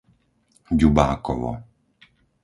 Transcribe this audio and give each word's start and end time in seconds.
Ďubákovo 0.79 1.53